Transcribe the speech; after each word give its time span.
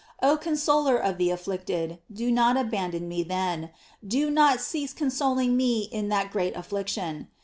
Oh 0.23 0.35
consoler 0.35 0.97
of 0.97 1.19
the 1.19 1.29
afflicted, 1.29 1.99
do 2.11 2.31
not 2.31 2.57
abandon 2.57 3.07
me 3.07 3.21
then; 3.21 3.69
do 4.03 4.31
not 4.31 4.59
cease 4.59 4.93
consoling 4.93 5.55
me 5.55 5.81
in 5.91 6.09
that 6.09 6.31
great 6.31 6.55
affliction. 6.55 7.27